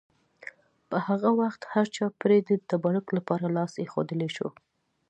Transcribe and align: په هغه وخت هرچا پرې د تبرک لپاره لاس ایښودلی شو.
په 0.89 0.97
هغه 1.07 1.29
وخت 1.41 1.61
هرچا 1.73 2.05
پرې 2.21 2.37
د 2.49 2.51
تبرک 2.69 3.05
لپاره 3.17 3.45
لاس 3.57 3.71
ایښودلی 3.81 4.29
شو. 4.35 4.47